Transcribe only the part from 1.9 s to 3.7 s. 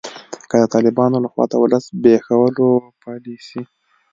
زبیښولو پالسي